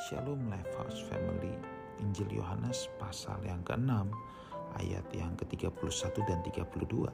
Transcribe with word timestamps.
Shalom 0.00 0.48
Lifehouse 0.48 1.04
Family 1.12 1.52
Injil 2.00 2.40
Yohanes 2.40 2.88
pasal 2.96 3.36
yang 3.44 3.60
ke-6 3.68 4.08
ayat 4.80 5.04
yang 5.12 5.36
ke-31 5.36 6.16
dan 6.24 6.40
32 6.40 7.04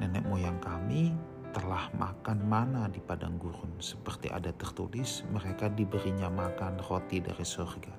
Nenek 0.00 0.24
moyang 0.24 0.56
kami 0.56 1.12
telah 1.52 1.92
makan 1.92 2.48
mana 2.48 2.88
di 2.88 2.96
padang 3.04 3.36
gurun. 3.36 3.76
Seperti 3.76 4.32
ada 4.32 4.48
tertulis 4.56 5.20
mereka 5.28 5.68
diberinya 5.68 6.32
makan 6.32 6.80
roti 6.80 7.20
dari 7.20 7.44
surga. 7.44 7.92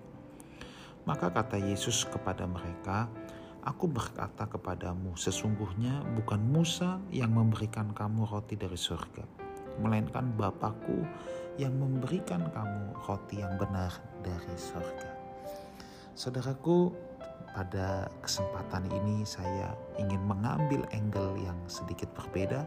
Maka 1.06 1.30
kata 1.30 1.62
Yesus 1.62 2.10
kepada 2.10 2.50
mereka 2.50 3.06
Aku 3.62 3.86
berkata 3.86 4.50
kepadamu 4.50 5.14
sesungguhnya 5.22 6.02
bukan 6.18 6.42
Musa 6.42 6.98
yang 7.14 7.38
memberikan 7.38 7.94
kamu 7.94 8.26
roti 8.26 8.58
dari 8.58 8.80
surga 8.80 9.50
melainkan 9.80 10.36
Bapakku 10.36 11.08
yang 11.60 11.76
memberikan 11.76 12.48
kamu 12.56 12.96
roti 13.04 13.44
yang 13.44 13.60
benar 13.60 13.92
dari 14.24 14.56
surga. 14.56 15.12
Saudaraku, 16.16 16.96
pada 17.52 18.08
kesempatan 18.24 18.88
ini 18.88 19.28
saya 19.28 19.76
ingin 20.00 20.24
mengambil 20.24 20.88
angle 20.96 21.36
yang 21.44 21.60
sedikit 21.68 22.08
berbeda 22.16 22.64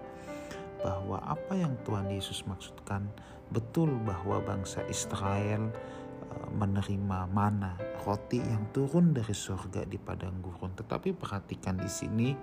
bahwa 0.85 1.25
apa 1.25 1.57
yang 1.57 1.73
Tuhan 1.89 2.13
Yesus 2.13 2.45
maksudkan 2.45 3.09
betul 3.49 3.89
bahwa 4.05 4.45
bangsa 4.45 4.85
Israel 4.93 5.73
eh, 5.73 6.49
menerima 6.53 7.33
mana 7.33 7.79
roti 8.05 8.45
yang 8.45 8.69
turun 8.77 9.17
dari 9.17 9.33
surga 9.33 9.89
di 9.89 9.97
padang 9.97 10.45
gurun. 10.45 10.77
Tetapi 10.77 11.17
perhatikan 11.17 11.81
di 11.81 11.89
sini 11.89 12.37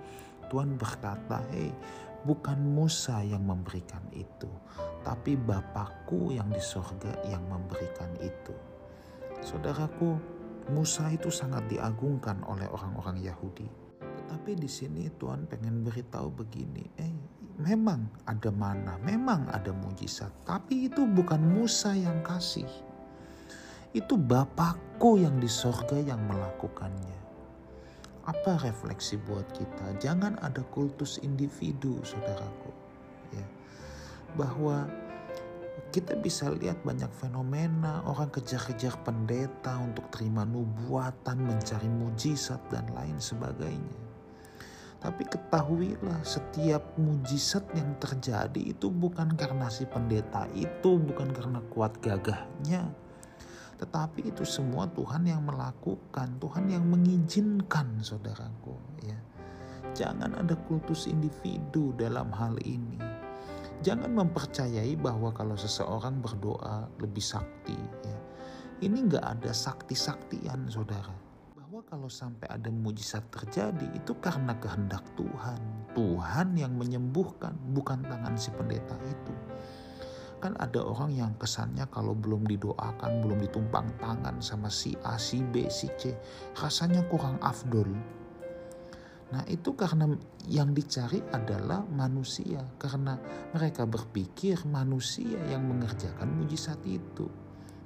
Tuhan 0.50 0.74
berkata, 0.74 1.46
"Hei, 1.54 1.70
bukan 2.24 2.58
Musa 2.60 3.24
yang 3.24 3.44
memberikan 3.48 4.04
itu, 4.12 4.48
tapi 5.00 5.36
Bapakku 5.36 6.32
yang 6.34 6.52
di 6.52 6.60
sorga 6.60 7.16
yang 7.28 7.44
memberikan 7.48 8.12
itu. 8.20 8.52
Saudaraku, 9.40 10.20
Musa 10.70 11.08
itu 11.10 11.32
sangat 11.32 11.64
diagungkan 11.72 12.44
oleh 12.44 12.68
orang-orang 12.68 13.24
Yahudi. 13.24 13.66
Tetapi 14.00 14.52
di 14.54 14.68
sini 14.68 15.08
Tuhan 15.16 15.48
pengen 15.48 15.82
beritahu 15.82 16.28
begini, 16.30 16.84
eh 17.00 17.14
memang 17.60 18.08
ada 18.28 18.52
mana, 18.52 19.00
memang 19.00 19.48
ada 19.52 19.72
mujizat, 19.72 20.32
tapi 20.44 20.88
itu 20.88 21.04
bukan 21.08 21.40
Musa 21.40 21.96
yang 21.96 22.20
kasih. 22.24 22.68
Itu 23.90 24.14
Bapakku 24.14 25.18
yang 25.18 25.42
di 25.42 25.50
sorga 25.50 25.98
yang 25.98 26.22
melakukannya. 26.30 27.29
Apa 28.28 28.60
refleksi 28.60 29.16
buat 29.16 29.48
kita? 29.52 29.96
Jangan 30.00 30.36
ada 30.44 30.60
kultus 30.68 31.16
individu, 31.24 32.00
saudaraku. 32.04 32.72
Ya 33.32 33.46
bahwa 34.38 34.86
kita 35.90 36.14
bisa 36.14 36.46
lihat 36.54 36.86
banyak 36.86 37.10
fenomena 37.18 38.06
orang 38.06 38.30
kejar-kejar 38.30 38.94
pendeta 39.02 39.74
untuk 39.82 40.06
terima 40.14 40.46
nubuatan, 40.46 41.42
mencari 41.42 41.90
mujizat 41.90 42.62
dan 42.70 42.86
lain 42.94 43.18
sebagainya. 43.18 43.98
Tapi 45.00 45.24
ketahuilah 45.26 46.20
setiap 46.22 46.94
mujizat 47.00 47.64
yang 47.72 47.96
terjadi 47.96 48.76
itu 48.76 48.92
bukan 48.92 49.32
karena 49.34 49.66
si 49.72 49.88
pendeta 49.88 50.46
itu, 50.52 51.00
bukan 51.00 51.32
karena 51.32 51.58
kuat 51.72 51.96
gagahnya. 52.04 52.84
Tetapi 53.80 54.28
itu 54.28 54.44
semua 54.44 54.84
Tuhan 54.92 55.24
yang 55.24 55.40
melakukan, 55.48 56.36
Tuhan 56.36 56.68
yang 56.68 56.84
mengizinkan 56.84 58.04
saudaraku 58.04 58.76
ya. 59.02 59.16
Jangan 59.96 60.36
ada 60.36 60.54
kultus 60.68 61.08
individu 61.08 61.96
dalam 61.96 62.28
hal 62.30 62.54
ini 62.62 63.00
Jangan 63.80 64.12
mempercayai 64.12 64.92
bahwa 65.00 65.32
kalau 65.32 65.56
seseorang 65.56 66.20
berdoa 66.20 66.84
lebih 67.00 67.24
sakti. 67.24 67.76
Ya. 68.04 68.18
Ini 68.84 69.08
nggak 69.08 69.24
ada 69.40 69.56
sakti-saktian 69.56 70.68
saudara. 70.68 71.16
Bahwa 71.56 71.80
kalau 71.88 72.12
sampai 72.12 72.44
ada 72.52 72.68
mujizat 72.68 73.24
terjadi 73.32 73.88
itu 73.96 74.12
karena 74.20 74.52
kehendak 74.60 75.00
Tuhan. 75.16 75.60
Tuhan 75.96 76.60
yang 76.60 76.76
menyembuhkan 76.76 77.56
bukan 77.72 78.04
tangan 78.04 78.36
si 78.36 78.52
pendeta 78.52 79.00
itu. 79.00 79.34
Kan 80.40 80.56
ada 80.56 80.80
orang 80.80 81.12
yang 81.12 81.32
kesannya 81.36 81.84
kalau 81.92 82.16
belum 82.16 82.48
didoakan, 82.48 83.20
belum 83.20 83.44
ditumpang 83.44 83.92
tangan 84.00 84.40
sama 84.40 84.72
si 84.72 84.96
A, 85.04 85.20
si 85.20 85.44
B, 85.44 85.68
si 85.68 85.92
C, 86.00 86.16
rasanya 86.56 87.04
kurang 87.12 87.36
afdol 87.44 87.92
Nah, 89.30 89.46
itu 89.46 89.78
karena 89.78 90.10
yang 90.50 90.74
dicari 90.74 91.22
adalah 91.30 91.86
manusia, 91.86 92.66
karena 92.82 93.14
mereka 93.54 93.86
berpikir 93.86 94.66
manusia 94.66 95.38
yang 95.46 95.70
mengerjakan 95.70 96.34
mujizat 96.34 96.78
itu, 96.82 97.30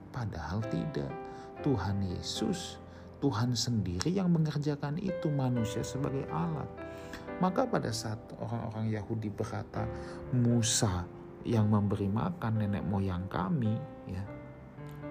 padahal 0.08 0.64
tidak. 0.72 1.12
Tuhan 1.60 2.00
Yesus, 2.16 2.80
Tuhan 3.20 3.52
sendiri 3.56 4.08
yang 4.12 4.32
mengerjakan 4.32 4.96
itu, 4.96 5.28
manusia 5.28 5.84
sebagai 5.84 6.24
alat. 6.32 6.68
Maka, 7.44 7.68
pada 7.68 7.92
saat 7.92 8.20
orang-orang 8.40 8.96
Yahudi 8.96 9.28
berkata, 9.28 9.84
"Musa 10.32 11.04
yang 11.44 11.68
memberi 11.68 12.08
makan 12.08 12.64
nenek 12.64 12.84
moyang 12.84 13.28
kami," 13.28 13.76
ya, 14.08 14.24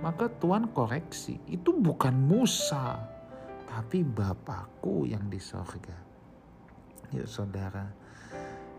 maka 0.02 0.28
Tuhan 0.28 0.74
koreksi, 0.74 1.40
"Itu 1.48 1.78
bukan 1.78 2.14
Musa, 2.18 3.00
tapi 3.70 4.04
Bapakku 4.04 5.08
yang 5.08 5.30
di 5.30 5.40
sorga." 5.40 5.96
Yuk 7.14 7.30
saudara, 7.30 7.86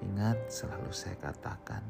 ingat 0.03 0.51
selalu 0.51 0.91
saya 0.91 1.15
katakan 1.23 1.87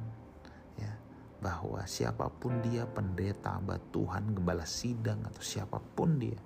ya 0.77 0.93
bahwa 1.41 1.81
siapa 1.89 2.29
pun 2.29 2.61
dia 2.61 2.85
pendeta, 2.85 3.57
hamba 3.57 3.81
Tuhan, 3.89 4.37
gembala 4.37 4.69
sidang 4.69 5.25
atau 5.25 5.41
siapa 5.41 5.81
pun 5.81 6.21
dia, 6.21 6.37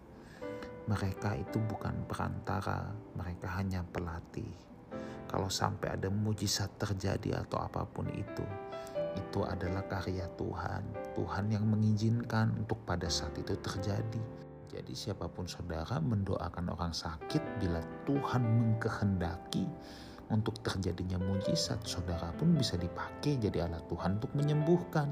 mereka 0.87 1.35
itu 1.35 1.59
bukan 1.59 2.07
perantara, 2.07 2.89
mereka 3.19 3.59
hanya 3.59 3.83
pelatih. 3.85 4.49
Kalau 5.29 5.53
sampai 5.53 6.01
ada 6.01 6.09
mujizat 6.09 6.81
terjadi 6.81 7.45
atau 7.45 7.61
apa 7.61 7.85
pun 7.85 8.09
itu, 8.09 8.47
itu 9.17 9.41
adalah 9.47 9.87
karya 9.87 10.27
Tuhan. 10.37 10.83
Tuhan 11.17 11.45
yang 11.49 11.65
mengizinkan 11.65 12.53
untuk 12.59 12.83
pada 12.85 13.09
saat 13.09 13.33
itu 13.39 13.57
terjadi. 13.61 14.23
Jadi 14.69 14.93
siapa 14.93 15.27
pun 15.33 15.49
saudara 15.49 15.97
mendoakan 15.97 16.69
orang 16.77 16.93
sakit 16.93 17.41
bila 17.63 17.81
Tuhan 18.05 18.43
mengkehendaki 18.45 19.65
untuk 20.29 20.61
terjadinya 20.61 21.17
mujizat, 21.17 21.81
saudara 21.89 22.29
pun 22.37 22.53
bisa 22.53 22.77
dipakai 22.77 23.41
jadi 23.41 23.65
alat 23.65 23.81
Tuhan 23.89 24.21
untuk 24.21 24.33
menyembuhkan. 24.37 25.09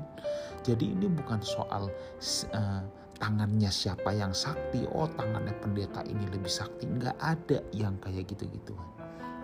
Jadi 0.60 0.92
ini 0.92 1.08
bukan 1.08 1.40
soal 1.40 1.88
uh, 1.88 2.82
tangannya 3.16 3.72
siapa 3.72 4.12
yang 4.12 4.36
sakti, 4.36 4.84
oh 4.92 5.08
tangannya 5.16 5.56
pendeta 5.56 6.04
ini 6.04 6.28
lebih 6.28 6.52
sakti. 6.52 6.84
Nggak 6.84 7.16
ada 7.16 7.58
yang 7.72 7.96
kayak 7.96 8.28
gitu-gituan. 8.28 8.84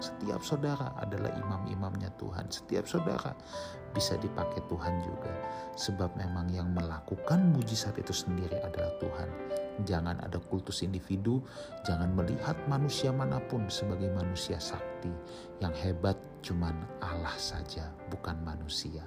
Setiap 0.02 0.42
saudara 0.42 0.90
adalah 0.98 1.30
imam-imamnya 1.38 2.10
Tuhan. 2.18 2.50
Setiap 2.50 2.90
saudara 2.90 3.38
bisa 3.94 4.18
dipakai 4.18 4.58
Tuhan 4.66 4.98
juga. 5.06 5.30
Sebab 5.78 6.18
memang 6.18 6.50
yang 6.50 6.74
melakukan 6.74 7.54
mujizat 7.54 7.94
itu 8.02 8.10
sendiri 8.10 8.58
adalah 8.66 8.90
Tuhan. 8.98 9.30
Jangan 9.86 10.18
ada 10.18 10.42
kultus 10.42 10.82
individu, 10.82 11.38
jangan 11.86 12.10
melihat 12.12 12.58
manusia 12.66 13.14
mana 13.14 13.38
pun 13.46 13.70
sebagai 13.70 14.10
manusia 14.10 14.58
sakti. 14.58 15.14
Yang 15.62 15.74
hebat 15.86 16.18
cuman 16.42 16.74
Allah 16.98 17.38
saja, 17.38 17.86
bukan 18.10 18.42
manusia. 18.42 19.06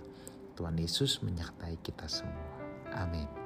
Tuhan 0.56 0.80
Yesus 0.80 1.20
menyertai 1.20 1.76
kita 1.84 2.08
semua. 2.08 2.56
Amin. 2.96 3.45